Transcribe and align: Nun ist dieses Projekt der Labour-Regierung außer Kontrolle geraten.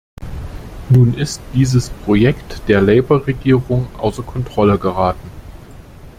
Nun 0.89 1.13
ist 1.13 1.39
dieses 1.53 1.91
Projekt 1.91 2.67
der 2.67 2.81
Labour-Regierung 2.81 3.85
außer 3.99 4.23
Kontrolle 4.23 4.79
geraten. 4.79 5.29